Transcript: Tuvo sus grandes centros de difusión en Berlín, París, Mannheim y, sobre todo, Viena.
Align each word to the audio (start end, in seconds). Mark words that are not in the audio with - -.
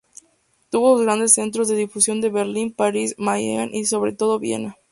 Tuvo 0.71 0.97
sus 0.97 1.05
grandes 1.05 1.33
centros 1.33 1.67
de 1.67 1.75
difusión 1.75 2.23
en 2.23 2.33
Berlín, 2.33 2.73
París, 2.73 3.13
Mannheim 3.19 3.69
y, 3.71 3.85
sobre 3.85 4.13
todo, 4.13 4.39
Viena. 4.39 4.75